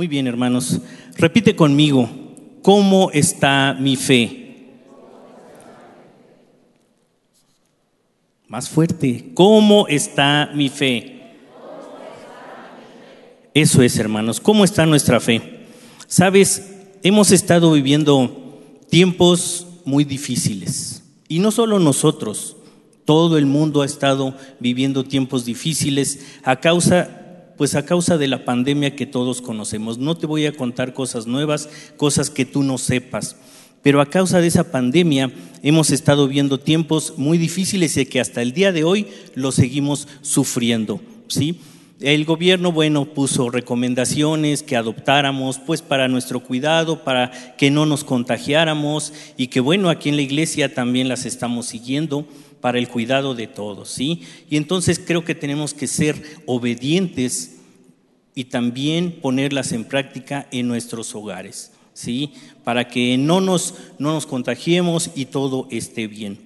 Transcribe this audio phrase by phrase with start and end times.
[0.00, 0.80] Muy bien, hermanos.
[1.18, 2.08] Repite conmigo,
[2.62, 4.78] ¿cómo está mi fe?
[8.48, 11.20] Más fuerte, ¿cómo está mi fe?
[13.52, 15.66] Eso es, hermanos, ¿cómo está nuestra fe?
[16.06, 18.58] Sabes, hemos estado viviendo
[18.88, 21.02] tiempos muy difíciles.
[21.28, 22.56] Y no solo nosotros,
[23.04, 27.19] todo el mundo ha estado viviendo tiempos difíciles a causa
[27.60, 29.98] pues a causa de la pandemia que todos conocemos.
[29.98, 33.36] No te voy a contar cosas nuevas, cosas que tú no sepas,
[33.82, 35.30] pero a causa de esa pandemia
[35.62, 40.08] hemos estado viendo tiempos muy difíciles y que hasta el día de hoy lo seguimos
[40.22, 41.60] sufriendo, ¿sí?
[42.00, 48.04] El gobierno, bueno, puso recomendaciones que adoptáramos, pues para nuestro cuidado, para que no nos
[48.04, 52.26] contagiáramos y que, bueno, aquí en la iglesia también las estamos siguiendo
[52.62, 54.22] para el cuidado de todos, ¿sí?
[54.48, 57.56] Y entonces creo que tenemos que ser obedientes
[58.34, 62.32] y también ponerlas en práctica en nuestros hogares, ¿sí?
[62.64, 66.38] Para que no nos, no nos contagiemos y todo esté bien.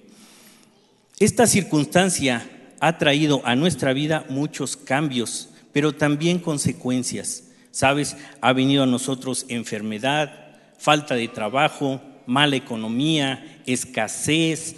[1.17, 2.45] Esta circunstancia
[2.79, 7.43] ha traído a nuestra vida muchos cambios, pero también consecuencias.
[7.71, 14.75] Sabes, ha venido a nosotros enfermedad, falta de trabajo, mala economía, escasez,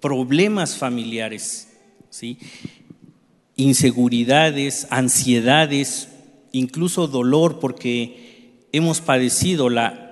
[0.00, 1.68] problemas familiares,
[2.10, 2.38] ¿sí?
[3.56, 6.08] inseguridades, ansiedades,
[6.52, 10.07] incluso dolor, porque hemos padecido la,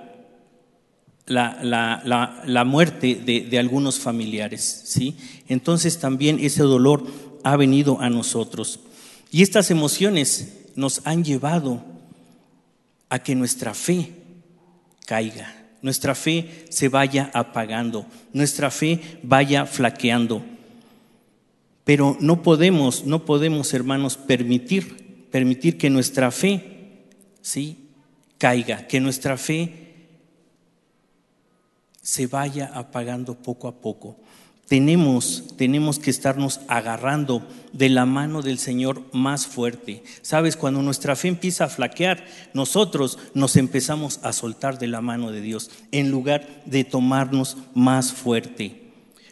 [1.27, 4.81] la, muerte de, de, algunos familiares.
[4.85, 5.15] ¿sí?
[5.47, 7.05] Entonces también ese dolor
[7.43, 8.79] ha venido a nosotros.
[9.31, 11.83] Y estas emociones nos han llevado
[13.09, 14.11] a que nuestra fe
[15.05, 20.43] caiga nuestra fe se vaya apagando, nuestra fe vaya flaqueando.
[21.83, 27.05] Pero no podemos, no podemos, hermanos, permitir, permitir que nuestra fe,
[27.41, 27.77] ¿sí?
[28.37, 29.86] caiga, que nuestra fe
[32.07, 34.15] se vaya apagando poco a poco
[34.67, 40.03] tenemos, tenemos que estarnos agarrando de la mano del Señor más fuerte.
[40.21, 45.31] Sabes, cuando nuestra fe empieza a flaquear, nosotros nos empezamos a soltar de la mano
[45.31, 48.83] de Dios en lugar de tomarnos más fuerte.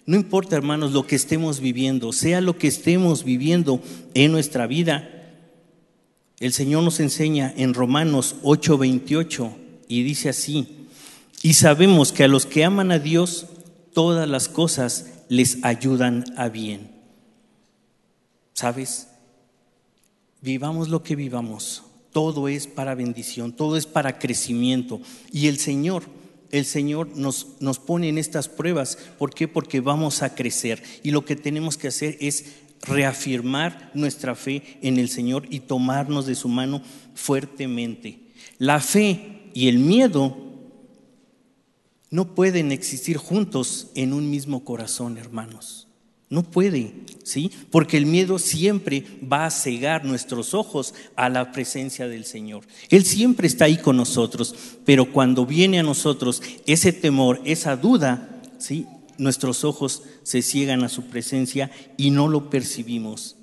[0.06, 3.82] No importa, hermanos, lo que estemos viviendo, sea lo que estemos viviendo
[4.14, 5.12] en nuestra vida,
[6.40, 9.52] el Señor nos enseña en Romanos 8:28
[9.88, 10.75] y dice así,
[11.46, 13.46] y sabemos que a los que aman a Dios,
[13.94, 16.90] todas las cosas les ayudan a bien.
[18.54, 19.10] ¿Sabes?
[20.42, 21.84] Vivamos lo que vivamos.
[22.12, 25.00] Todo es para bendición, todo es para crecimiento.
[25.32, 26.06] Y el Señor,
[26.50, 28.98] el Señor nos, nos pone en estas pruebas.
[29.20, 29.48] ¿Por qué?
[29.48, 30.82] Porque vamos a crecer.
[31.04, 36.26] Y lo que tenemos que hacer es reafirmar nuestra fe en el Señor y tomarnos
[36.26, 36.82] de su mano
[37.14, 38.18] fuertemente.
[38.58, 40.45] La fe y el miedo
[42.10, 45.88] no pueden existir juntos en un mismo corazón, hermanos.
[46.30, 46.94] No puede,
[47.24, 47.52] ¿sí?
[47.70, 52.66] Porque el miedo siempre va a cegar nuestros ojos a la presencia del Señor.
[52.90, 54.56] Él siempre está ahí con nosotros,
[54.86, 58.88] pero cuando viene a nosotros ese temor, esa duda, ¿sí?
[59.18, 63.36] Nuestros ojos se ciegan a su presencia y no lo percibimos.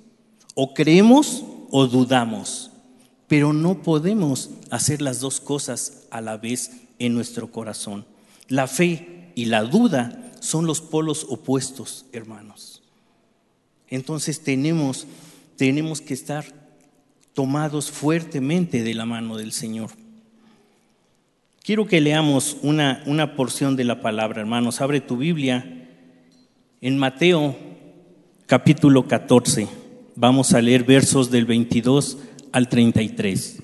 [0.53, 2.71] O creemos o dudamos,
[3.27, 8.05] pero no podemos hacer las dos cosas a la vez en nuestro corazón.
[8.47, 12.81] La fe y la duda son los polos opuestos, hermanos.
[13.87, 15.07] Entonces tenemos,
[15.55, 16.45] tenemos que estar
[17.33, 19.91] tomados fuertemente de la mano del Señor.
[21.63, 24.81] Quiero que leamos una, una porción de la palabra, hermanos.
[24.81, 25.87] Abre tu Biblia
[26.81, 27.55] en Mateo
[28.45, 29.67] capítulo 14.
[30.15, 32.17] Vamos a leer versos del 22
[32.51, 33.63] al 33.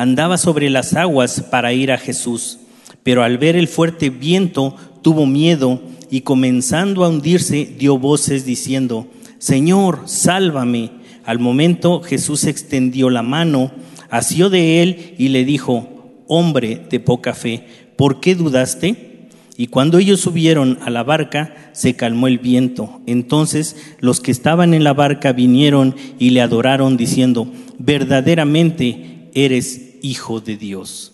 [0.00, 2.58] andaba sobre las aguas para ir a Jesús.
[3.02, 9.08] Pero al ver el fuerte viento, tuvo miedo y comenzando a hundirse, dio voces diciendo,
[9.36, 10.90] Señor, sálvame.
[11.26, 13.72] Al momento Jesús extendió la mano,
[14.08, 15.86] asió de él y le dijo,
[16.28, 17.66] hombre de poca fe,
[17.96, 19.28] ¿por qué dudaste?
[19.58, 23.02] Y cuando ellos subieron a la barca, se calmó el viento.
[23.04, 30.40] Entonces los que estaban en la barca vinieron y le adoraron diciendo, verdaderamente eres hijo
[30.40, 31.12] de Dios.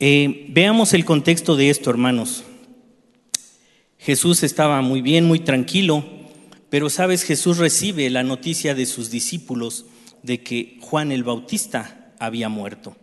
[0.00, 2.44] Eh, veamos el contexto de esto, hermanos.
[3.98, 6.04] Jesús estaba muy bien, muy tranquilo,
[6.68, 9.86] pero sabes, Jesús recibe la noticia de sus discípulos
[10.22, 12.96] de que Juan el Bautista había muerto.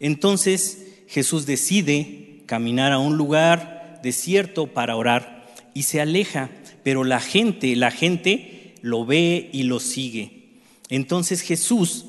[0.00, 6.50] Entonces, Jesús decide caminar a un lugar desierto para orar y se aleja,
[6.82, 10.41] pero la gente, la gente lo ve y lo sigue.
[10.92, 12.04] Entonces Jesús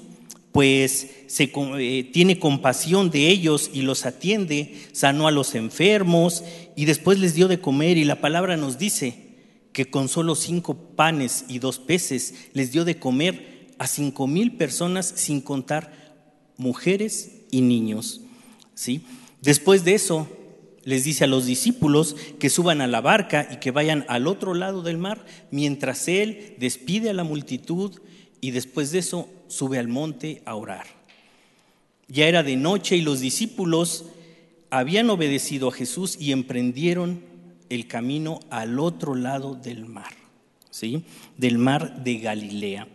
[0.51, 6.43] pues se, eh, tiene compasión de ellos y los atiende, sanó a los enfermos
[6.75, 9.15] y después les dio de comer y la palabra nos dice
[9.71, 14.57] que con solo cinco panes y dos peces les dio de comer a cinco mil
[14.57, 16.19] personas sin contar
[16.57, 18.19] mujeres y niños.
[18.75, 19.05] ¿sí?
[19.41, 20.27] Después de eso,
[20.83, 24.53] les dice a los discípulos que suban a la barca y que vayan al otro
[24.53, 28.01] lado del mar, mientras él despide a la multitud
[28.43, 30.85] y después de eso sube al monte a orar.
[32.09, 34.03] Ya era de noche y los discípulos
[34.69, 37.21] habían obedecido a Jesús y emprendieron
[37.69, 40.11] el camino al otro lado del mar,
[40.69, 41.05] ¿sí?
[41.37, 42.89] Del mar de Galilea.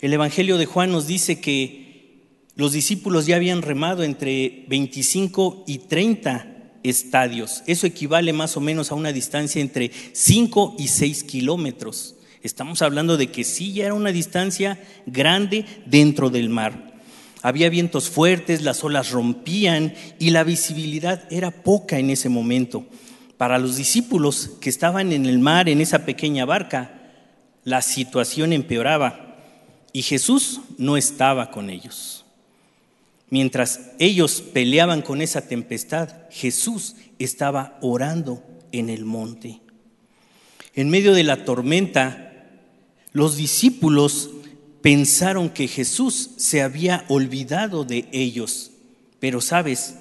[0.00, 2.20] El Evangelio de Juan nos dice que
[2.54, 7.64] los discípulos ya habían remado entre 25 y 30 estadios.
[7.66, 12.14] Eso equivale más o menos a una distancia entre 5 y 6 kilómetros.
[12.42, 16.92] Estamos hablando de que sí ya era una distancia grande dentro del mar.
[17.40, 22.84] Había vientos fuertes, las olas rompían y la visibilidad era poca en ese momento.
[23.36, 27.00] Para los discípulos que estaban en el mar, en esa pequeña barca,
[27.64, 29.36] la situación empeoraba
[29.92, 32.24] y Jesús no estaba con ellos.
[33.30, 38.42] Mientras ellos peleaban con esa tempestad, Jesús estaba orando
[38.72, 39.60] en el monte.
[40.74, 42.31] En medio de la tormenta,
[43.12, 44.30] los discípulos
[44.80, 48.72] pensaron que Jesús se había olvidado de ellos.
[49.20, 49.96] Pero sabes,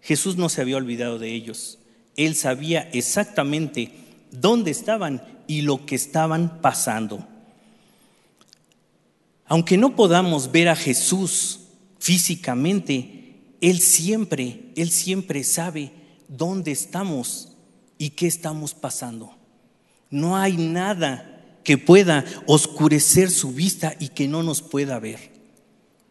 [0.00, 1.78] Jesús no se había olvidado de ellos.
[2.16, 3.92] Él sabía exactamente
[4.30, 7.26] dónde estaban y lo que estaban pasando.
[9.46, 11.60] Aunque no podamos ver a Jesús
[11.98, 15.92] físicamente, Él siempre, Él siempre sabe
[16.28, 17.48] dónde estamos
[17.98, 19.34] y qué estamos pasando.
[20.08, 21.29] No hay nada
[21.64, 25.30] que pueda oscurecer su vista y que no nos pueda ver.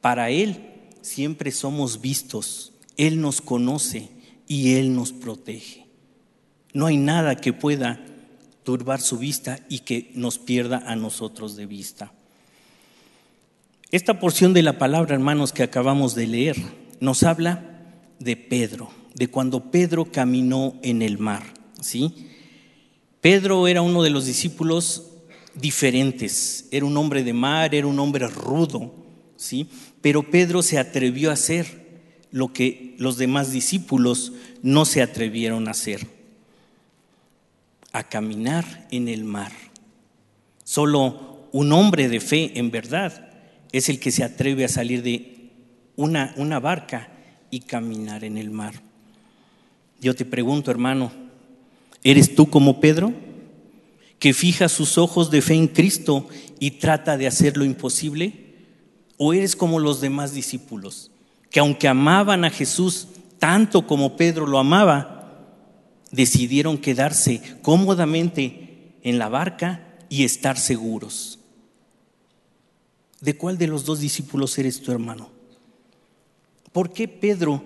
[0.02, 0.70] Para Él
[1.02, 4.10] siempre somos vistos, Él nos conoce
[4.48, 5.86] y Él nos protege.
[6.74, 8.06] No hay nada que pueda
[8.64, 12.14] turbar su vista y que nos pierda a nosotros de vista.
[13.92, 16.58] Esta porción de la palabra, hermanos, que acabamos de leer,
[17.00, 17.64] nos habla
[18.20, 21.42] de Pedro, de cuando Pedro caminó en el mar,
[21.82, 22.28] ¿sí?
[23.22, 25.09] Pedro era uno de los discípulos
[25.60, 28.94] diferentes, era un hombre de mar, era un hombre rudo,
[29.36, 29.70] ¿sí?
[30.02, 31.88] Pero Pedro se atrevió a hacer
[32.32, 36.08] lo que los demás discípulos no se atrevieron a hacer,
[37.92, 39.52] a caminar en el mar.
[40.64, 43.32] Solo un hombre de fe en verdad
[43.72, 45.50] es el que se atreve a salir de
[45.96, 47.10] una, una barca
[47.52, 48.74] y caminar en el mar.
[50.00, 51.12] Yo te pregunto, hermano,
[52.04, 53.14] ¿eres tú como Pedro?
[54.20, 56.28] Que fija sus ojos de fe en Cristo
[56.60, 58.56] y trata de hacer lo imposible?
[59.18, 61.12] ¿O eres como los demás discípulos,
[61.50, 63.08] que aunque amaban a Jesús
[63.40, 65.48] tanto como Pedro lo amaba,
[66.12, 71.40] decidieron quedarse cómodamente en la barca y estar seguros?
[73.22, 75.30] ¿De cuál de los dos discípulos eres tu hermano?
[76.72, 77.64] ¿Por qué Pedro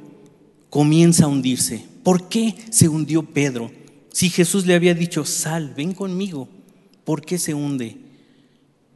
[0.70, 1.86] comienza a hundirse?
[2.04, 3.72] ¿Por qué se hundió Pedro?
[4.14, 6.48] Si Jesús le había dicho, sal, ven conmigo,
[7.04, 7.98] ¿por qué se hunde?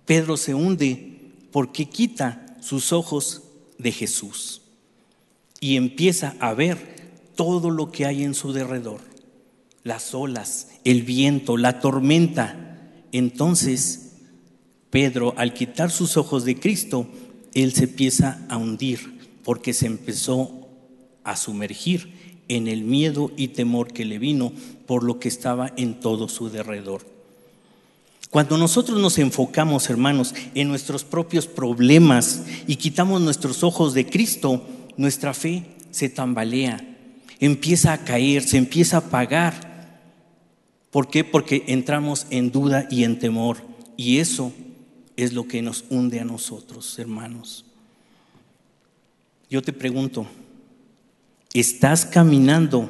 [0.06, 3.42] Pedro se hunde porque quita sus ojos
[3.80, 4.62] de Jesús
[5.60, 6.78] y empieza a ver
[7.36, 9.02] todo lo que hay en su derredor,
[9.84, 12.80] las olas, el viento, la tormenta.
[13.12, 14.12] Entonces
[14.92, 17.08] Pedro, al quitar sus ojos de Cristo,
[17.56, 20.68] él se empieza a hundir porque se empezó
[21.24, 24.54] a sumergir en el miedo y temor que le vino
[24.88, 27.06] por lo que estaba en todo su derredor.
[28.30, 34.64] Cuando nosotros nos enfocamos, hermanos, en nuestros propios problemas y quitamos nuestros ojos de Cristo,
[34.98, 36.84] nuestra fe se tambalea,
[37.40, 40.02] empieza a caer, se empieza a apagar.
[40.92, 41.24] ¿Por qué?
[41.24, 43.58] Porque entramos en duda y en temor.
[43.96, 44.52] Y eso
[45.16, 47.66] es lo que nos hunde a nosotros, hermanos.
[49.50, 50.28] Yo te pregunto,
[51.54, 52.90] ¿estás caminando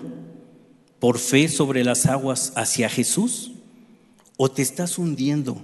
[1.00, 3.52] por fe sobre las aguas hacia Jesús?
[4.38, 5.62] ¿O te estás hundiendo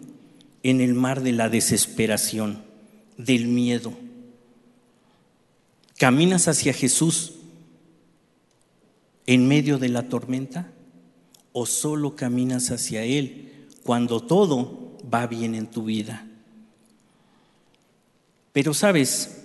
[0.63, 2.63] en el mar de la desesperación,
[3.17, 3.93] del miedo?
[5.97, 7.33] ¿Caminas hacia Jesús
[9.25, 10.71] en medio de la tormenta?
[11.51, 16.27] ¿O solo caminas hacia Él cuando todo va bien en tu vida?
[18.53, 19.43] Pero sabes,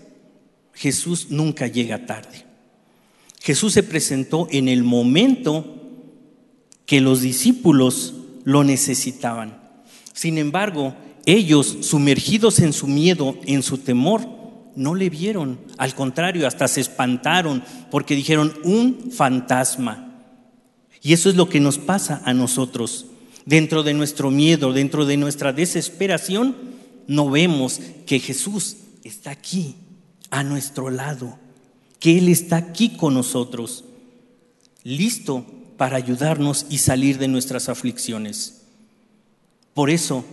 [0.75, 2.45] Jesús nunca llega tarde.
[3.40, 5.77] Jesús se presentó en el momento
[6.88, 8.14] que los discípulos
[8.45, 9.61] lo necesitaban.
[10.14, 14.26] Sin embargo, ellos, sumergidos en su miedo, en su temor,
[14.75, 15.61] no le vieron.
[15.76, 20.25] Al contrario, hasta se espantaron porque dijeron, un fantasma.
[21.02, 23.04] Y eso es lo que nos pasa a nosotros.
[23.45, 26.57] Dentro de nuestro miedo, dentro de nuestra desesperación,
[27.07, 29.75] no vemos que Jesús está aquí
[30.30, 31.38] a nuestro lado,
[32.00, 33.85] que Él está aquí con nosotros,
[34.85, 35.45] listo
[35.78, 38.62] para ayudarnos y salir de nuestras aflicciones.
[39.73, 40.25] Por eso,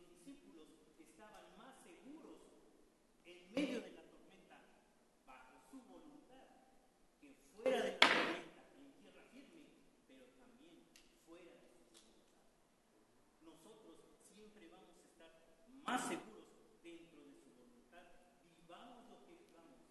[0.00, 2.40] los discípulos estaban más seguros
[3.24, 4.56] en medio de la tormenta,
[5.26, 6.48] bajo su voluntad,
[7.20, 9.68] que fuera de la tormenta, en tierra firme,
[10.08, 10.88] pero también
[11.26, 12.40] fuera de su voluntad.
[13.44, 13.96] Nosotros
[14.32, 15.32] siempre vamos a estar
[15.84, 16.48] más seguros.
[16.82, 18.08] dentro de su voluntad.
[18.56, 19.84] Vivamos lo que vivamos.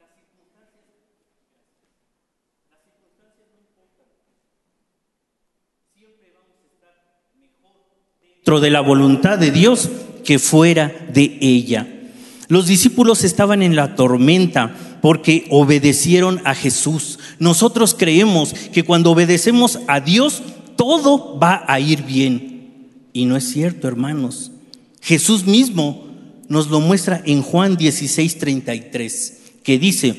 [0.00, 0.88] Las circunstancias,
[2.70, 4.08] las circunstancias no importan.
[5.96, 6.94] siempre vamos a estar
[7.34, 7.95] mejor
[8.46, 9.90] de la voluntad de Dios
[10.24, 11.88] que fuera de ella.
[12.46, 14.72] Los discípulos estaban en la tormenta
[15.02, 17.18] porque obedecieron a Jesús.
[17.40, 20.42] Nosotros creemos que cuando obedecemos a Dios,
[20.76, 22.70] todo va a ir bien.
[23.12, 24.52] Y no es cierto, hermanos.
[25.02, 26.06] Jesús mismo
[26.48, 30.14] nos lo muestra en Juan 16, 33, que dice,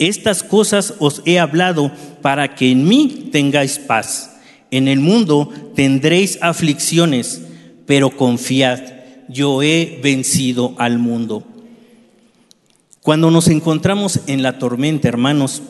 [0.00, 4.32] estas cosas os he hablado para que en mí tengáis paz.
[4.72, 7.42] En el mundo tendréis aflicciones
[7.90, 8.78] pero confiad,
[9.28, 11.44] yo he vencido al mundo.
[13.02, 15.60] Cuando nos encontramos en la tormenta, hermanos,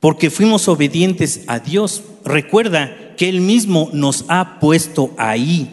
[0.00, 5.70] porque fuimos obedientes a Dios, recuerda que Él mismo nos ha puesto ahí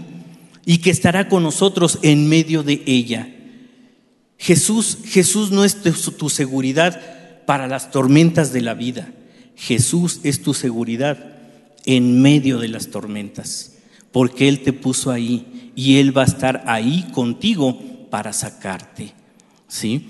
[0.64, 3.36] y que estará con nosotros en medio de ella.
[4.38, 7.02] Jesús, Jesús no es tu seguridad
[7.48, 9.12] para las tormentas de la vida.
[9.56, 11.18] Jesús es tu seguridad
[11.86, 13.79] en medio de las tormentas
[14.12, 19.14] porque Él te puso ahí y Él va a estar ahí contigo para sacarte.
[19.68, 20.10] ¿Sí?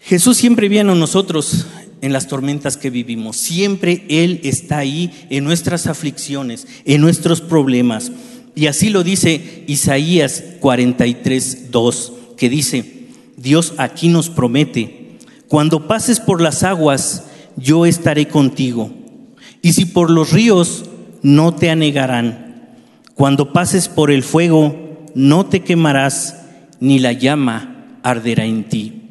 [0.00, 1.66] Jesús siempre viene a nosotros
[2.00, 3.36] en las tormentas que vivimos.
[3.36, 8.12] Siempre Él está ahí en nuestras aflicciones, en nuestros problemas.
[8.54, 13.06] Y así lo dice Isaías 43, 2, que dice,
[13.36, 15.18] Dios aquí nos promete,
[15.48, 17.24] cuando pases por las aguas,
[17.56, 18.90] yo estaré contigo.
[19.62, 20.84] Y si por los ríos,
[21.22, 22.49] no te anegarán.
[23.20, 26.40] Cuando pases por el fuego, no te quemarás,
[26.80, 29.02] ni la llama arderá en ti.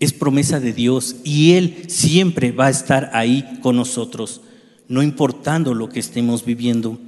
[0.00, 4.40] Es promesa de Dios y Él siempre va a estar ahí con nosotros,
[4.88, 6.98] no importando lo que estemos viviendo.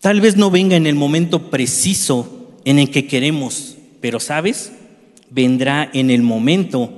[0.00, 4.70] Tal vez no venga en el momento preciso en el que queremos, pero sabes,
[5.30, 6.92] vendrá en el momento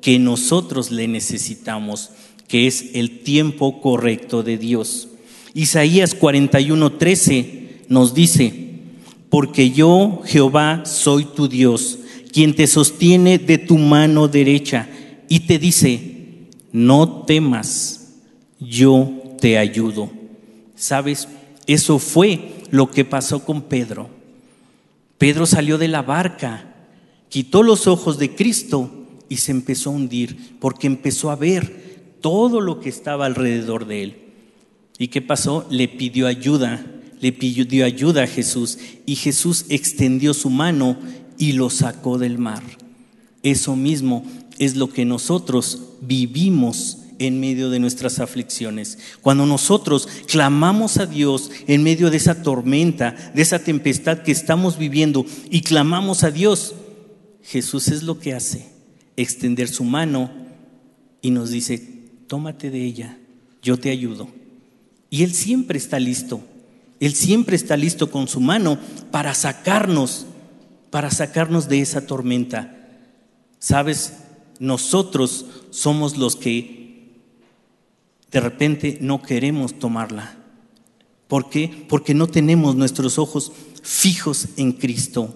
[0.00, 2.10] que nosotros le necesitamos,
[2.46, 5.08] que es el tiempo correcto de Dios.
[5.54, 8.64] Isaías 41:13 nos dice,
[9.30, 12.00] porque yo, Jehová, soy tu Dios,
[12.32, 14.88] quien te sostiene de tu mano derecha
[15.28, 18.14] y te dice, no temas,
[18.58, 20.10] yo te ayudo.
[20.74, 21.28] ¿Sabes?
[21.66, 24.10] Eso fue lo que pasó con Pedro.
[25.18, 26.74] Pedro salió de la barca,
[27.28, 28.90] quitó los ojos de Cristo
[29.28, 34.02] y se empezó a hundir porque empezó a ver todo lo que estaba alrededor de
[34.02, 34.23] él.
[34.98, 35.66] ¿Y qué pasó?
[35.70, 36.84] Le pidió ayuda
[37.24, 40.98] le pidió ayuda a Jesús y Jesús extendió su mano
[41.38, 42.62] y lo sacó del mar.
[43.42, 44.26] Eso mismo
[44.58, 48.98] es lo que nosotros vivimos en medio de nuestras aflicciones.
[49.22, 54.76] Cuando nosotros clamamos a Dios en medio de esa tormenta, de esa tempestad que estamos
[54.76, 56.74] viviendo y clamamos a Dios,
[57.42, 58.66] Jesús es lo que hace,
[59.16, 60.30] extender su mano
[61.22, 61.78] y nos dice,
[62.26, 63.16] tómate de ella,
[63.62, 64.43] yo te ayudo.
[65.14, 66.40] Y Él siempre está listo
[67.00, 68.78] él siempre está listo con su mano
[69.10, 70.26] para sacarnos,
[70.90, 72.76] para sacarnos de esa tormenta.
[73.58, 74.14] Sabes,
[74.58, 77.10] nosotros somos los que
[78.30, 80.36] de repente no queremos tomarla.
[81.28, 81.84] ¿Por qué?
[81.90, 83.52] Porque no tenemos nuestros ojos
[83.82, 85.34] fijos en Cristo.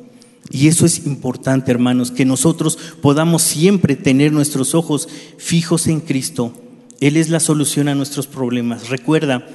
[0.51, 6.55] Y eso es importante, hermanos, que nosotros podamos siempre tener nuestros ojos fijos en Cristo.
[7.01, 8.89] Él es la solución a nuestros problemas.
[8.89, 9.47] Recuerda,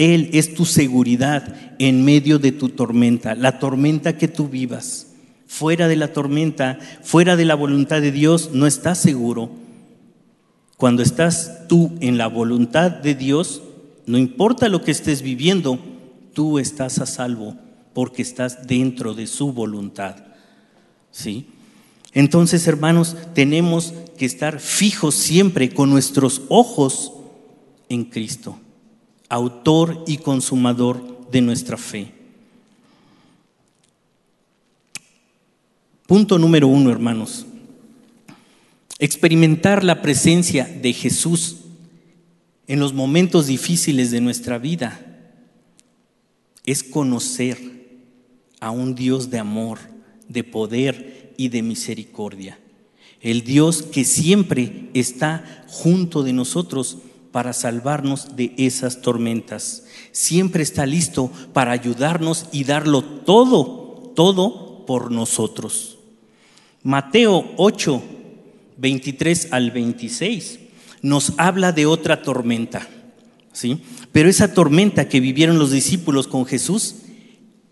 [0.00, 5.08] él es tu seguridad en medio de tu tormenta, la tormenta que tú vivas.
[5.46, 9.50] Fuera de la tormenta, fuera de la voluntad de Dios, no estás seguro.
[10.78, 13.60] Cuando estás tú en la voluntad de Dios,
[14.06, 15.78] no importa lo que estés viviendo,
[16.32, 17.56] tú estás a salvo
[17.92, 20.16] porque estás dentro de su voluntad.
[21.10, 21.46] ¿Sí?
[22.14, 27.12] Entonces, hermanos, tenemos que estar fijos siempre con nuestros ojos
[27.90, 28.56] en Cristo
[29.30, 32.12] autor y consumador de nuestra fe.
[36.06, 37.46] Punto número uno, hermanos.
[38.98, 41.58] Experimentar la presencia de Jesús
[42.66, 45.00] en los momentos difíciles de nuestra vida
[46.66, 47.58] es conocer
[48.60, 49.78] a un Dios de amor,
[50.28, 52.58] de poder y de misericordia.
[53.20, 56.98] El Dios que siempre está junto de nosotros
[57.32, 59.84] para salvarnos de esas tormentas.
[60.12, 65.98] Siempre está listo para ayudarnos y darlo todo, todo por nosotros.
[66.82, 68.02] Mateo 8,
[68.78, 70.58] 23 al 26
[71.02, 72.88] nos habla de otra tormenta,
[73.52, 73.80] ¿sí?
[74.12, 76.96] Pero esa tormenta que vivieron los discípulos con Jesús,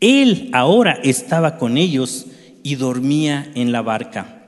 [0.00, 2.26] Él ahora estaba con ellos
[2.62, 4.46] y dormía en la barca.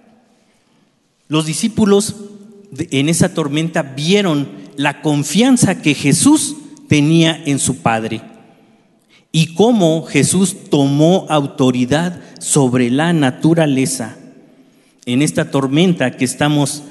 [1.29, 2.17] Los discípulos
[2.79, 4.49] en esa tormenta vieron
[4.81, 6.57] la confianza que Jesús
[6.89, 8.23] tenía en su Padre
[9.31, 14.17] y cómo Jesús tomó autoridad sobre la naturaleza.
[15.05, 16.83] En esta tormenta que estamos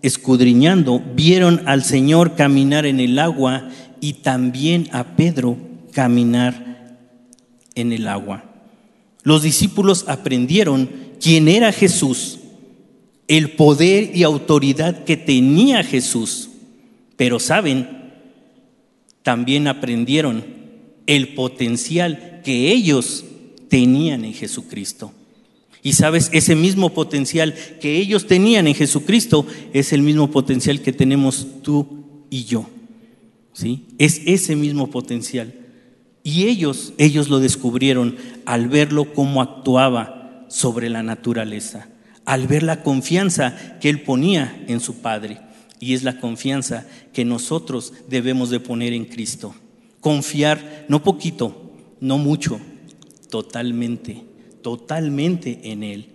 [0.00, 3.68] escudriñando, vieron al Señor caminar en el agua
[4.00, 5.58] y también a Pedro
[5.92, 6.96] caminar
[7.74, 8.44] en el agua.
[9.22, 10.88] Los discípulos aprendieron
[11.20, 12.38] quién era Jesús
[13.28, 16.48] el poder y autoridad que tenía Jesús.
[17.16, 18.12] Pero saben,
[19.22, 20.44] también aprendieron
[21.06, 23.24] el potencial que ellos
[23.68, 25.12] tenían en Jesucristo.
[25.82, 30.92] Y sabes, ese mismo potencial que ellos tenían en Jesucristo es el mismo potencial que
[30.92, 32.66] tenemos tú y yo.
[33.52, 33.84] ¿Sí?
[33.98, 35.54] Es ese mismo potencial.
[36.22, 41.88] Y ellos, ellos lo descubrieron al verlo cómo actuaba sobre la naturaleza
[42.24, 45.40] al ver la confianza que él ponía en su Padre.
[45.84, 49.54] Y es la confianza que nosotros debemos de poner en Cristo.
[50.00, 52.58] Confiar, no poquito, no mucho,
[53.28, 54.22] totalmente,
[54.62, 56.06] totalmente en Él.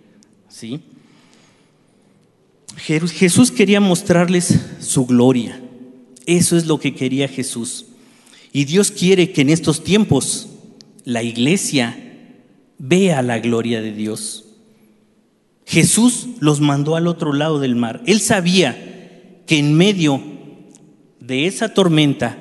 [0.48, 0.80] ¿Sí?
[2.78, 5.60] Jesús quería mostrarles su gloria.
[6.26, 7.86] Eso es lo que quería Jesús.
[8.52, 10.48] Y Dios quiere que en estos tiempos
[11.04, 11.96] la iglesia
[12.76, 14.46] vea la gloria de Dios.
[15.64, 18.02] Jesús los mandó al otro lado del mar.
[18.06, 18.88] Él sabía
[19.50, 20.22] que en medio
[21.18, 22.38] de esa tormenta,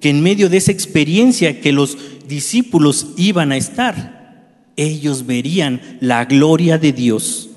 [0.00, 1.98] que en medio de esa experiencia que los
[2.28, 7.50] discípulos iban a estar, ellos verían la gloria de Dios.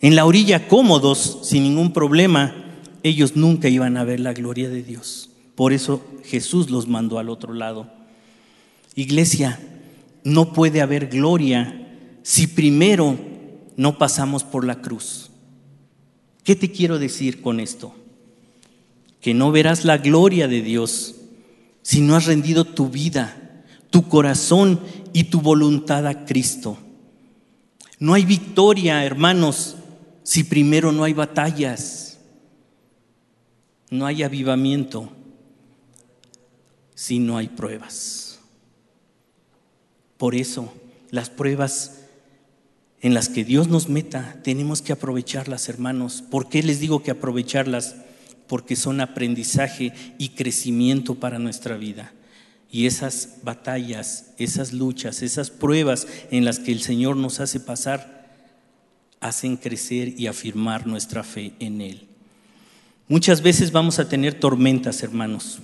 [0.00, 2.54] En la orilla cómodos, sin ningún problema,
[3.02, 5.28] ellos nunca iban a ver la gloria de Dios.
[5.54, 7.92] Por eso Jesús los mandó al otro lado.
[8.94, 9.60] Iglesia,
[10.22, 11.90] no puede haber gloria
[12.22, 13.18] si primero
[13.76, 15.30] no pasamos por la cruz.
[16.42, 17.94] ¿Qué te quiero decir con esto?
[19.24, 21.14] Que no verás la gloria de Dios
[21.80, 24.80] si no has rendido tu vida, tu corazón
[25.14, 26.76] y tu voluntad a Cristo.
[27.98, 29.76] No hay victoria, hermanos,
[30.24, 32.18] si primero no hay batallas.
[33.88, 35.10] No hay avivamiento
[36.94, 38.40] si no hay pruebas.
[40.18, 40.70] Por eso,
[41.10, 42.00] las pruebas
[43.00, 46.22] en las que Dios nos meta, tenemos que aprovecharlas, hermanos.
[46.30, 47.96] ¿Por qué les digo que aprovecharlas?
[48.46, 52.12] Porque son aprendizaje y crecimiento para nuestra vida.
[52.70, 58.14] Y esas batallas, esas luchas, esas pruebas en las que el Señor nos hace pasar,
[59.20, 62.08] hacen crecer y afirmar nuestra fe en Él.
[63.08, 65.58] Muchas veces vamos a tener tormentas, hermanos,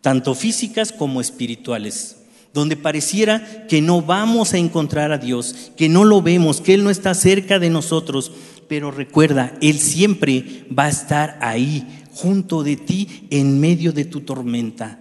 [0.00, 2.16] tanto físicas como espirituales,
[2.52, 6.82] donde pareciera que no vamos a encontrar a Dios, que no lo vemos, que Él
[6.82, 8.32] no está cerca de nosotros,
[8.68, 14.20] pero recuerda, Él siempre va a estar ahí, junto de ti, en medio de tu
[14.20, 15.00] tormenta.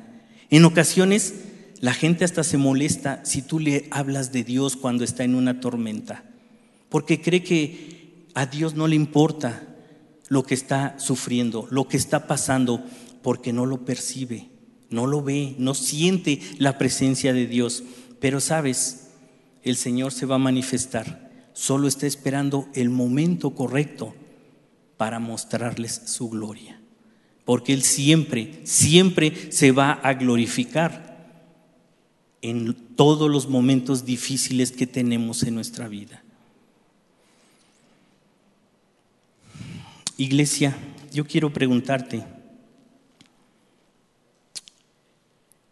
[0.49, 1.33] En ocasiones
[1.81, 5.59] la gente hasta se molesta si tú le hablas de Dios cuando está en una
[5.59, 6.23] tormenta,
[6.89, 9.63] porque cree que a Dios no le importa
[10.27, 12.83] lo que está sufriendo, lo que está pasando,
[13.21, 14.49] porque no lo percibe
[14.89, 17.83] no lo ve, no siente la presencia de Dios.
[18.19, 19.09] Pero sabes,
[19.63, 21.29] el Señor se va a manifestar.
[21.53, 24.13] Solo está esperando el momento correcto
[24.97, 26.78] para mostrarles su gloria.
[27.49, 31.17] Porque Él siempre, siempre se va a glorificar
[32.43, 36.21] en todos los momentos difíciles que tenemos en nuestra vida.
[40.15, 40.77] Iglesia,
[41.11, 42.23] yo quiero preguntarte,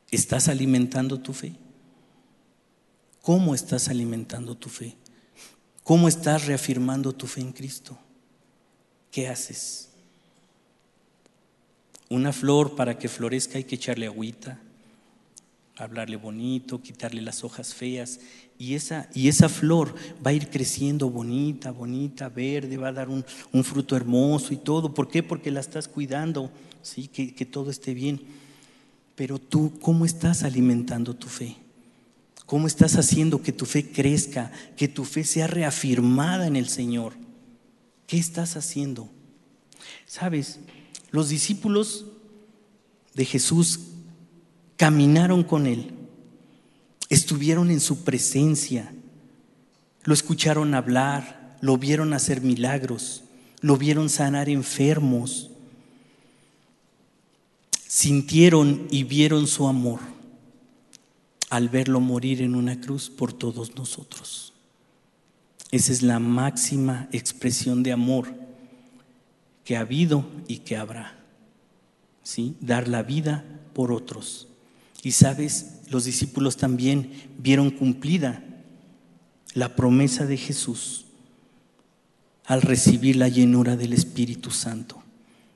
[0.09, 1.53] ¿Estás alimentando tu fe?
[3.21, 4.97] ¿Cómo estás alimentando tu fe?
[5.83, 7.99] ¿Cómo estás reafirmando tu fe en Cristo?
[9.11, 9.87] ¿Qué haces?
[12.09, 14.59] Una flor para que florezca hay que echarle agüita,
[15.75, 18.19] hablarle bonito, quitarle las hojas feas
[18.57, 19.93] y esa, y esa flor
[20.25, 23.23] va a ir creciendo bonita, bonita, verde, va a dar un,
[23.63, 24.93] fruto hermoso y todo.
[24.93, 25.21] ¿Por qué?
[25.21, 26.49] Porque la estás cuidando,
[26.81, 27.07] ¿sí?
[27.07, 28.21] que, que todo esté bien.
[29.15, 31.57] Pero tú, ¿cómo estás alimentando tu fe?
[32.47, 37.13] ¿Cómo estás haciendo que tu fe crezca, que tu fe sea reafirmada en el Señor?
[38.07, 39.09] ¿Qué estás haciendo?
[40.05, 40.61] Sabes,
[41.11, 42.05] los discípulos
[43.13, 43.79] de Jesús
[44.75, 45.91] caminaron con Él,
[47.09, 48.93] estuvieron en su presencia,
[50.03, 53.23] lo escucharon hablar, lo vieron hacer milagros,
[53.61, 55.49] lo vieron sanar enfermos,
[57.87, 59.99] sintieron y vieron su amor
[61.49, 64.53] al verlo morir en una cruz por todos nosotros.
[65.71, 68.46] Esa es la máxima expresión de amor
[69.67, 71.19] que ha habido y que habrá.
[72.23, 72.55] ¿Sí?
[72.61, 74.47] Dar la vida por otros.
[75.03, 78.41] Y sabes, los discípulos también vieron cumplida
[79.53, 81.07] la promesa de Jesús
[82.45, 85.03] al recibir la llenura del Espíritu Santo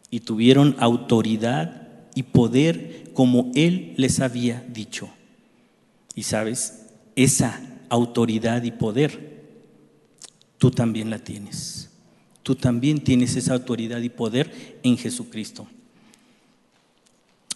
[0.10, 5.08] y tuvieron autoridad y poder como Él les había dicho.
[6.15, 9.45] Y sabes, esa autoridad y poder,
[10.58, 11.80] tú también la tienes.
[12.43, 15.67] Tú también tienes esa autoridad y poder en Jesucristo.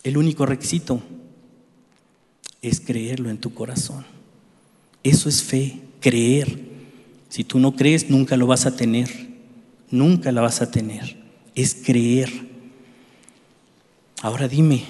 [0.04, 1.02] El único requisito
[2.62, 4.06] es creerlo en tu corazón.
[5.04, 6.60] Eso es fe, creer.
[7.30, 9.10] Si tú no crees, nunca lo vas a tener.
[9.90, 11.18] Nunca la vas a tener.
[11.56, 12.32] Es creer.
[14.22, 14.84] Ahora dime,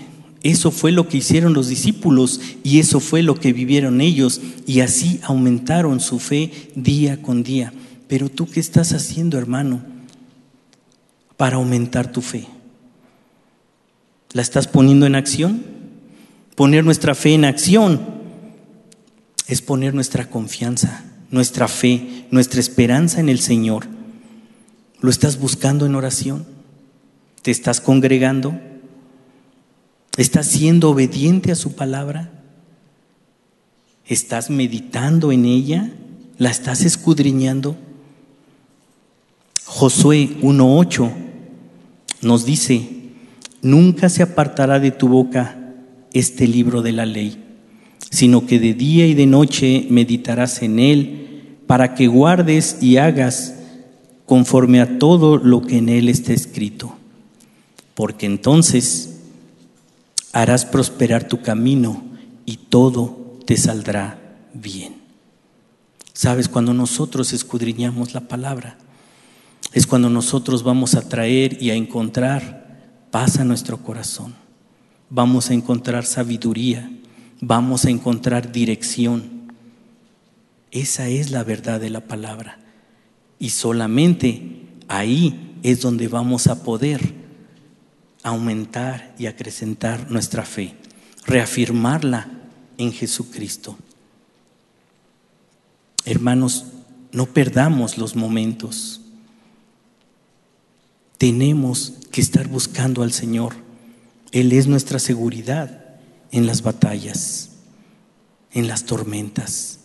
[0.44, 4.82] eso fue lo que hicieron los discípulos y eso fue lo que vivieron ellos y
[4.82, 7.74] así aumentaron su fe día con día.
[8.08, 9.82] Pero tú qué estás haciendo, hermano,
[11.38, 12.48] para aumentar tu fe?
[14.32, 15.64] ¿La estás poniendo en acción?
[16.56, 18.02] Poner nuestra fe en acción
[19.48, 23.88] es poner nuestra confianza, nuestra fe, nuestra esperanza en el Señor.
[25.02, 26.46] ¿Lo estás buscando en oración?
[27.42, 28.60] ¿Te estás congregando?
[30.18, 32.32] ¿Estás siendo obediente a su palabra?
[34.08, 35.92] ¿Estás meditando en ella?
[36.38, 37.78] ¿La estás escudriñando?
[39.66, 41.12] Josué 1.8
[42.22, 42.88] nos dice,
[43.64, 45.60] nunca se apartará de tu boca
[46.14, 47.44] este libro de la ley,
[48.12, 53.56] sino que de día y de noche meditarás en él para que guardes y hagas
[54.28, 56.96] conforme a todo lo que en él está escrito,
[57.96, 59.18] porque entonces
[60.32, 62.04] harás prosperar tu camino
[62.46, 64.20] y todo te saldrá
[64.54, 64.94] bien.
[66.14, 68.78] Sabes, cuando nosotros escudriñamos la palabra,
[69.76, 72.66] es cuando nosotros vamos a traer y a encontrar
[73.12, 74.34] paz a nuestro corazón.
[75.10, 76.90] Vamos a encontrar sabiduría,
[77.42, 79.52] vamos a encontrar dirección.
[80.72, 82.58] Esa es la verdad de la palabra.
[83.38, 87.14] Y solamente ahí es donde vamos a poder
[88.24, 90.74] aumentar y acrecentar nuestra fe,
[91.26, 92.30] reafirmarla
[92.78, 93.78] en Jesucristo.
[96.06, 96.64] Hermanos,
[97.12, 99.02] no perdamos los momentos.
[101.18, 103.54] Tenemos que estar buscando al Señor.
[104.32, 105.86] Él es nuestra seguridad
[106.32, 107.52] en las batallas,
[108.52, 109.80] en las tormentas.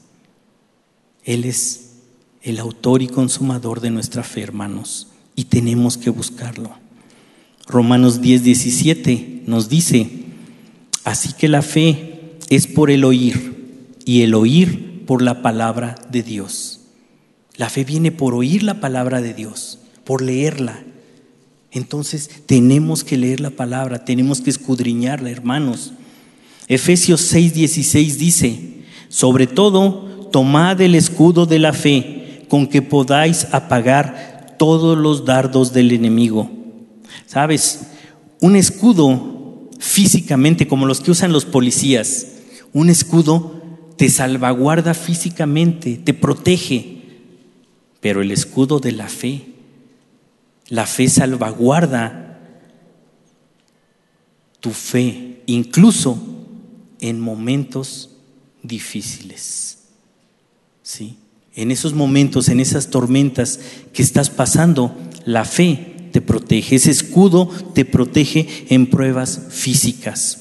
[1.24, 1.90] Él es
[2.42, 6.72] el autor y consumador de nuestra fe, hermanos, y tenemos que buscarlo.
[7.66, 10.24] Romanos 10, 17 nos dice,
[11.04, 16.22] así que la fe es por el oír y el oír por la palabra de
[16.22, 16.80] Dios.
[17.56, 20.82] La fe viene por oír la palabra de Dios, por leerla.
[21.72, 25.92] Entonces tenemos que leer la palabra, tenemos que escudriñarla, hermanos.
[26.68, 28.60] Efesios 6:16 dice,
[29.08, 35.72] sobre todo, tomad el escudo de la fe con que podáis apagar todos los dardos
[35.72, 36.50] del enemigo.
[37.26, 37.80] ¿Sabes?
[38.40, 42.26] Un escudo físicamente, como los que usan los policías,
[42.72, 43.60] un escudo
[43.96, 47.02] te salvaguarda físicamente, te protege,
[48.00, 49.49] pero el escudo de la fe
[50.70, 52.38] la fe salvaguarda
[54.60, 56.18] tu fe, incluso
[57.00, 58.10] en momentos
[58.62, 59.78] difíciles.
[60.82, 61.16] ¿Sí?
[61.54, 63.58] En esos momentos, en esas tormentas
[63.92, 70.38] que estás pasando, la fe te protege, ese escudo te protege en pruebas físicas.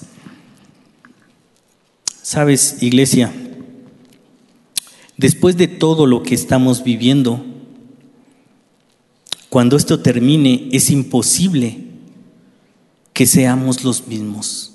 [2.21, 3.33] Sabes, iglesia,
[5.17, 7.43] después de todo lo que estamos viviendo,
[9.49, 11.85] cuando esto termine, es imposible
[13.13, 14.73] que seamos los mismos,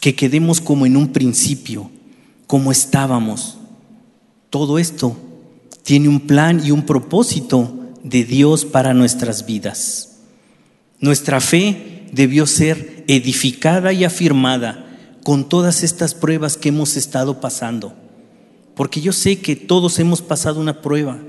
[0.00, 1.90] que quedemos como en un principio,
[2.46, 3.58] como estábamos.
[4.48, 5.16] Todo esto
[5.82, 10.16] tiene un plan y un propósito de Dios para nuestras vidas.
[10.98, 14.88] Nuestra fe debió ser edificada y afirmada
[15.22, 17.94] con todas estas pruebas que hemos estado pasando,
[18.74, 21.20] porque yo sé que todos hemos pasado una prueba,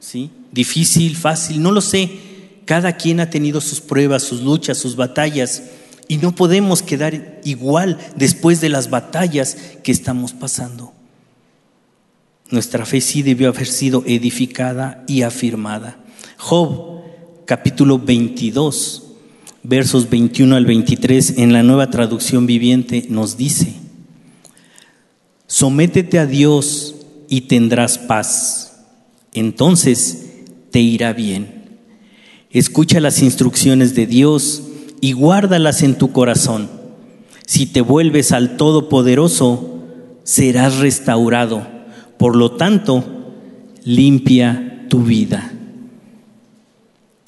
[0.00, 0.30] ¿sí?
[0.52, 2.10] Difícil, fácil, no lo sé.
[2.64, 5.62] Cada quien ha tenido sus pruebas, sus luchas, sus batallas,
[6.08, 10.92] y no podemos quedar igual después de las batallas que estamos pasando.
[12.50, 15.98] Nuestra fe sí debió haber sido edificada y afirmada.
[16.38, 17.02] Job,
[17.44, 19.04] capítulo 22,
[19.62, 23.74] versos 21 al 23, en la nueva traducción viviente, nos dice,
[25.46, 26.94] sométete a Dios
[27.28, 28.84] y tendrás paz.
[29.34, 30.27] Entonces
[30.70, 31.78] te irá bien.
[32.50, 34.62] Escucha las instrucciones de Dios
[35.00, 36.70] y guárdalas en tu corazón.
[37.46, 39.84] Si te vuelves al Todopoderoso,
[40.24, 41.66] serás restaurado.
[42.18, 43.04] Por lo tanto,
[43.84, 45.52] limpia tu vida.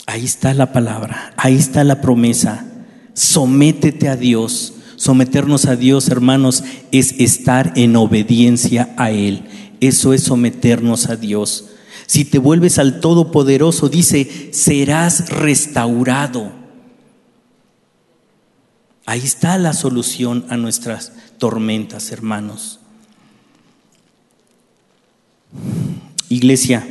[0.07, 2.66] Ahí está la palabra, ahí está la promesa.
[3.14, 4.74] Sométete a Dios.
[4.96, 9.44] Someternos a Dios, hermanos, es estar en obediencia a Él.
[9.81, 11.70] Eso es someternos a Dios.
[12.06, 16.52] Si te vuelves al Todopoderoso, dice, serás restaurado.
[19.06, 22.80] Ahí está la solución a nuestras tormentas, hermanos.
[26.28, 26.86] Iglesia,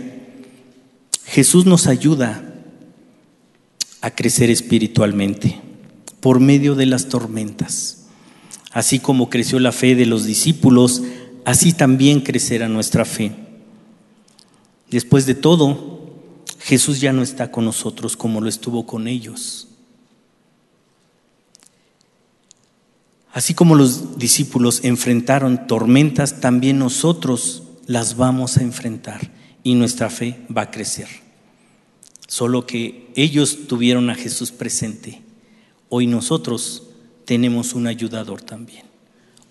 [1.26, 2.44] Jesús nos ayuda
[4.02, 5.62] a crecer espiritualmente
[6.20, 8.08] por medio de las tormentas.
[8.72, 11.02] Así como creció la fe de los discípulos,
[11.46, 13.49] así también crecerá nuestra fe.
[14.90, 16.00] Después de todo,
[16.60, 19.68] Jesús ya no está con nosotros como lo estuvo con ellos.
[23.32, 29.32] Así como los discípulos enfrentaron tormentas, también nosotros las vamos a enfrentar
[29.64, 31.08] y nuestra fe va a crecer.
[32.28, 35.22] Solo que ellos tuvieron a Jesús presente.
[35.90, 36.84] Hoy nosotros
[37.26, 38.86] tenemos un ayudador también.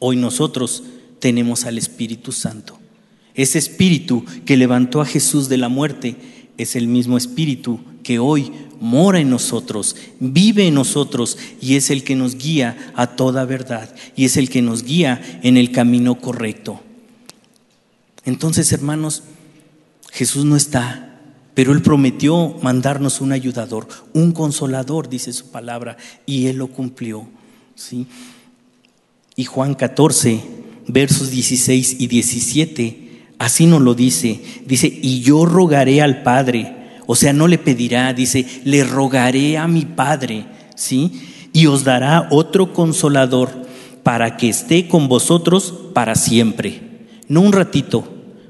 [0.01, 0.83] Hoy nosotros
[1.19, 2.79] tenemos al Espíritu Santo.
[3.39, 6.17] Ese espíritu que levantó a Jesús de la muerte
[6.59, 12.03] es el mismo espíritu que hoy mora en nosotros, vive en nosotros y es el
[12.03, 16.17] que nos guía a toda verdad y es el que nos guía en el camino
[16.17, 16.81] correcto.
[18.25, 19.23] Entonces, hermanos,
[20.11, 21.21] Jesús no está,
[21.55, 25.97] pero Él prometió mandarnos un ayudador, un consolador, dice su palabra,
[26.27, 27.29] y Él lo cumplió.
[27.77, 28.09] ¿sí?
[29.37, 30.43] Y Juan 14,
[30.89, 33.08] versos 16 y 17
[33.39, 34.41] Así nos lo dice.
[34.67, 36.75] Dice, y yo rogaré al Padre.
[37.07, 41.13] O sea, no le pedirá, dice, le rogaré a mi Padre, ¿sí?
[41.55, 43.49] Y os dará otro consolador
[44.03, 46.83] para que esté con vosotros para siempre.
[47.29, 48.05] No un ratito,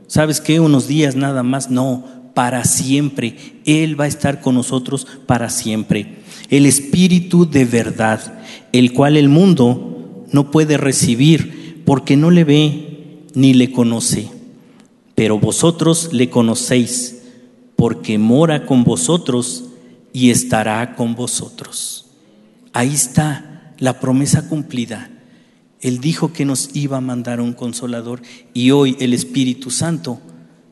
[0.08, 0.58] ¿sabes qué?
[0.58, 3.36] Unos días nada más, no, para siempre.
[3.64, 6.18] Él va a estar con nosotros para siempre.
[6.50, 8.40] El Espíritu de verdad,
[8.72, 14.37] el cual el mundo no puede recibir porque no le ve ni le conoce.
[15.18, 17.22] Pero vosotros le conocéis
[17.74, 19.64] porque mora con vosotros
[20.12, 22.06] y estará con vosotros.
[22.72, 25.10] Ahí está la promesa cumplida.
[25.80, 28.22] Él dijo que nos iba a mandar un consolador
[28.54, 30.20] y hoy el Espíritu Santo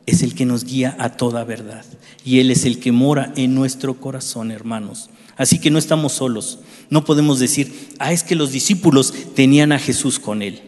[0.06, 1.84] es el que nos guía a toda verdad
[2.24, 5.10] y Él es el que mora en nuestro corazón, hermanos.
[5.36, 6.60] Así que no estamos solos.
[6.88, 10.62] No podemos decir, ah, es que los discípulos tenían a Jesús con Él.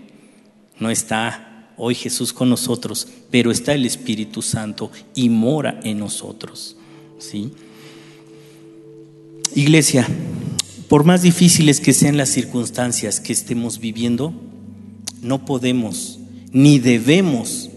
[0.80, 1.47] No está
[1.78, 6.76] hoy Jesús con nosotros, pero está el Espíritu Santo y mora en nosotros.
[7.18, 7.52] ¿Sí?
[9.54, 10.06] Iglesia,
[10.88, 14.32] por más difíciles que sean las circunstancias que estemos viviendo,
[15.22, 16.18] no podemos
[16.52, 17.70] ni debemos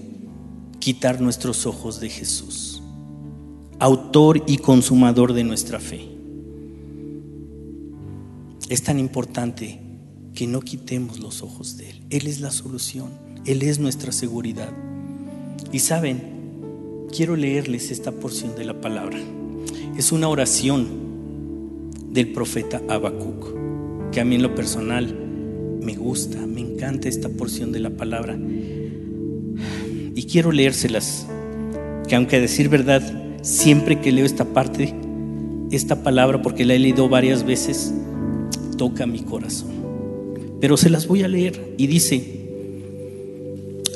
[0.79, 2.81] quitar nuestros ojos de Jesús,
[3.79, 6.07] autor y consumador de nuestra fe.
[8.69, 9.79] Es tan importante
[10.33, 12.01] que no quitemos los ojos de Él.
[12.09, 13.11] Él es la solución,
[13.45, 14.69] Él es nuestra seguridad.
[15.71, 16.21] Y saben,
[17.15, 19.17] quiero leerles esta porción de la palabra.
[19.97, 20.87] Es una oración
[22.11, 25.15] del profeta Habacuc, que a mí en lo personal
[25.81, 28.37] me gusta, me encanta esta porción de la palabra.
[30.13, 31.25] Y quiero leérselas,
[32.07, 33.01] que aunque a decir verdad,
[33.41, 34.93] siempre que leo esta parte,
[35.71, 37.93] esta palabra, porque la he leído varias veces,
[38.77, 39.71] toca mi corazón.
[40.59, 42.40] Pero se las voy a leer y dice,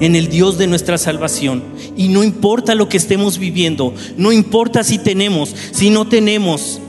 [0.00, 1.62] en el Dios de nuestra salvación.
[1.96, 6.80] Y no importa lo que estemos viviendo, no importa si tenemos, si no tenemos,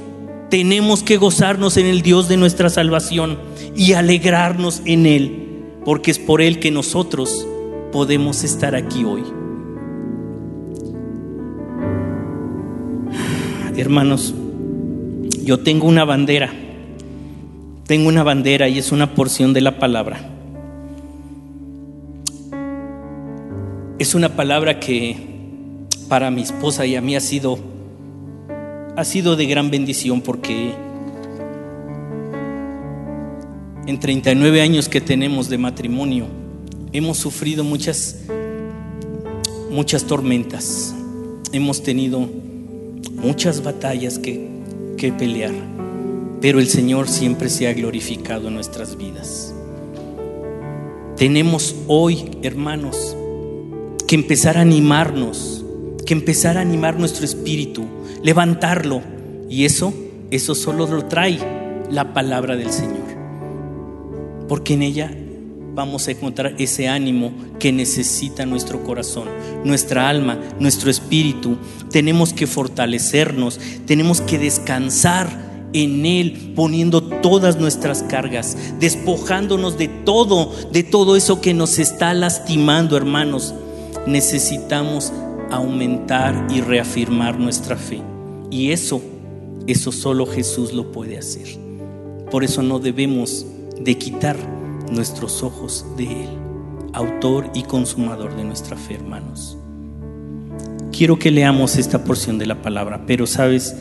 [0.50, 3.38] tenemos que gozarnos en el Dios de nuestra salvación
[3.76, 7.46] y alegrarnos en Él, porque es por Él que nosotros
[7.92, 9.24] podemos estar aquí hoy.
[13.76, 14.34] Hermanos,
[15.44, 16.52] yo tengo una bandera,
[17.86, 20.37] tengo una bandera y es una porción de la palabra.
[24.00, 25.18] Es una palabra que
[26.08, 27.58] para mi esposa y a mí ha sido
[28.96, 30.72] ha sido de gran bendición porque
[33.88, 36.28] en 39 años que tenemos de matrimonio
[36.94, 38.18] hemos sufrido muchas
[39.72, 40.94] muchas tormentas.
[41.52, 42.20] Hemos tenido
[43.16, 44.48] muchas batallas que,
[44.96, 45.54] que pelear,
[46.40, 49.56] pero el Señor siempre se ha glorificado en nuestras vidas.
[51.16, 53.17] Tenemos hoy, hermanos,
[54.08, 55.66] que empezar a animarnos,
[56.06, 57.86] que empezar a animar nuestro espíritu,
[58.24, 59.02] levantarlo.
[59.50, 59.94] Y eso,
[60.32, 61.38] eso solo lo trae
[61.92, 63.06] la palabra del Señor.
[64.48, 65.14] Porque en ella
[65.76, 69.28] vamos a encontrar ese ánimo que necesita nuestro corazón,
[69.66, 71.58] nuestra alma, nuestro espíritu.
[71.92, 80.54] Tenemos que fortalecernos, tenemos que descansar en Él, poniendo todas nuestras cargas, despojándonos de todo,
[80.72, 83.54] de todo eso que nos está lastimando, hermanos.
[84.08, 85.12] Necesitamos
[85.52, 88.02] aumentar y reafirmar nuestra fe.
[88.50, 89.02] Y eso,
[89.68, 91.48] eso solo Jesús lo puede hacer.
[92.32, 93.46] Por eso no debemos
[93.80, 94.38] de quitar
[94.92, 96.30] nuestros ojos de Él,
[96.94, 99.58] autor y consumador de nuestra fe, hermanos.
[100.92, 103.76] Quiero que leamos esta porción de la palabra, pero sabes,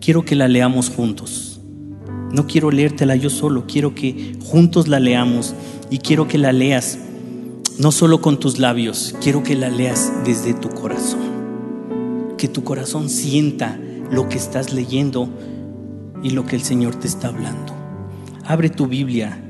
[0.00, 1.60] quiero que la leamos juntos.
[2.32, 5.54] No quiero leértela yo solo, quiero que juntos la leamos
[5.88, 6.98] y quiero que la leas
[7.78, 12.34] no solo con tus labios, quiero que la leas desde tu corazón.
[12.36, 13.78] Que tu corazón sienta
[14.10, 15.28] lo que estás leyendo
[16.22, 17.72] y lo que el Señor te está hablando.
[18.44, 19.40] Abre tu Biblia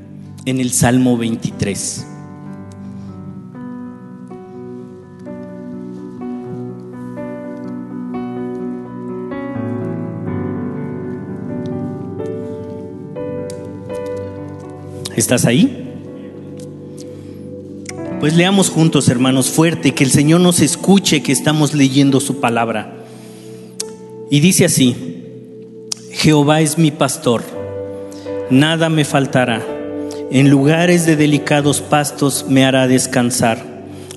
[0.45, 2.05] en el Salmo 23.
[15.15, 15.78] ¿Estás ahí?
[18.19, 22.97] Pues leamos juntos, hermanos, fuerte, que el Señor nos escuche que estamos leyendo su palabra.
[24.29, 24.93] Y dice así,
[26.11, 27.43] Jehová es mi pastor,
[28.49, 29.65] nada me faltará.
[30.31, 33.63] En lugares de delicados pastos me hará descansar.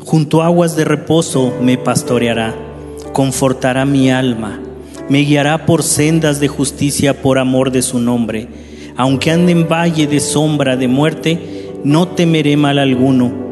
[0.04, 2.56] Junto a aguas de reposo me pastoreará.
[3.12, 4.60] Confortará mi alma.
[5.08, 8.48] me guiará por sendas de justicia por amor de su nombre.
[8.96, 13.51] Aunque ande en valle de sombra de muerte, no temeré mal alguno,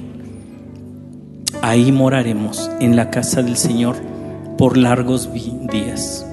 [1.61, 3.95] Ahí moraremos en la casa del Señor
[4.57, 6.25] por largos días.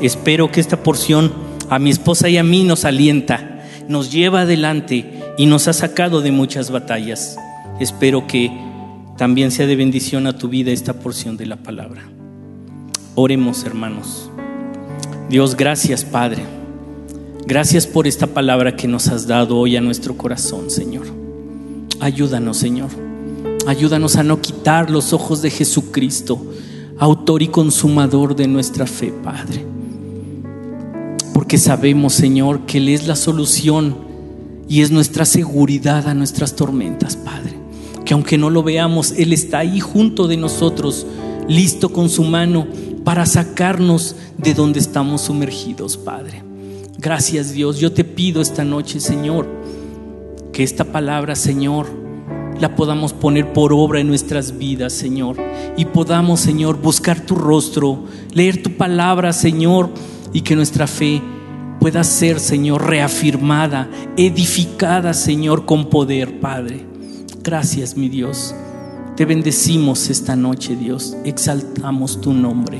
[0.00, 1.32] Espero que esta porción
[1.68, 5.04] a mi esposa y a mí nos alienta, nos lleva adelante
[5.36, 7.36] y nos ha sacado de muchas batallas.
[7.80, 8.52] Espero que
[9.16, 12.02] también sea de bendición a tu vida esta porción de la palabra.
[13.16, 14.30] Oremos, hermanos.
[15.28, 16.44] Dios, gracias, Padre.
[17.46, 21.06] Gracias por esta palabra que nos has dado hoy a nuestro corazón, Señor.
[22.00, 23.07] Ayúdanos, Señor.
[23.68, 26.40] Ayúdanos a no quitar los ojos de Jesucristo,
[26.98, 29.62] autor y consumador de nuestra fe, Padre.
[31.34, 33.94] Porque sabemos, Señor, que Él es la solución
[34.70, 37.58] y es nuestra seguridad a nuestras tormentas, Padre.
[38.06, 41.06] Que aunque no lo veamos, Él está ahí junto de nosotros,
[41.46, 42.66] listo con su mano
[43.04, 46.42] para sacarnos de donde estamos sumergidos, Padre.
[46.96, 49.46] Gracias Dios, yo te pido esta noche, Señor,
[50.54, 52.07] que esta palabra, Señor,
[52.60, 55.36] la podamos poner por obra en nuestras vidas, Señor,
[55.76, 59.90] y podamos, Señor, buscar tu rostro, leer tu palabra, Señor,
[60.32, 61.22] y que nuestra fe
[61.80, 66.84] pueda ser, Señor, reafirmada, edificada, Señor, con poder, Padre.
[67.42, 68.54] Gracias, mi Dios.
[69.16, 71.16] Te bendecimos esta noche, Dios.
[71.24, 72.78] Exaltamos tu nombre.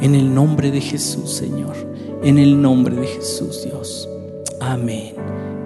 [0.00, 1.76] En el nombre de Jesús, Señor.
[2.22, 4.08] En el nombre de Jesús, Dios.
[4.60, 5.14] Amén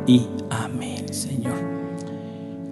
[0.07, 1.72] y amén, Señor.